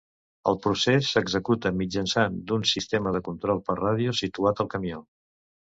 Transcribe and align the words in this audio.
El 0.51 0.55
procés 0.61 1.09
s'executa 1.15 1.73
mitjançant 1.83 2.41
d'un 2.53 2.67
sistema 2.73 3.17
de 3.19 3.25
control 3.31 3.65
per 3.69 3.79
ràdio 3.85 4.19
situat 4.25 4.65
al 4.67 4.75
camió. 4.77 5.07